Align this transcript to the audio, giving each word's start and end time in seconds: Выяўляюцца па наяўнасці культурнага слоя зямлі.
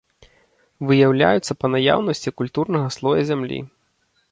Выяўляюцца 0.91 1.57
па 1.65 1.71
наяўнасці 1.75 2.35
культурнага 2.43 2.87
слоя 2.99 3.21
зямлі. 3.31 3.59